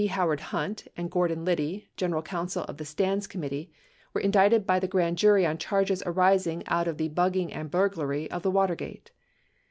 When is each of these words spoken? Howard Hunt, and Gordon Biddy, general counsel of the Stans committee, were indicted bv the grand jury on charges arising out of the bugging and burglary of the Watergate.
Howard 0.03 0.39
Hunt, 0.39 0.87
and 0.97 1.11
Gordon 1.11 1.43
Biddy, 1.45 1.87
general 1.95 2.23
counsel 2.23 2.63
of 2.63 2.77
the 2.77 2.85
Stans 2.85 3.27
committee, 3.27 3.71
were 4.15 4.21
indicted 4.21 4.65
bv 4.65 4.81
the 4.81 4.87
grand 4.87 5.19
jury 5.19 5.45
on 5.45 5.59
charges 5.59 6.01
arising 6.07 6.63
out 6.65 6.87
of 6.87 6.97
the 6.97 7.09
bugging 7.09 7.53
and 7.55 7.69
burglary 7.69 8.27
of 8.31 8.41
the 8.41 8.49
Watergate. 8.49 9.11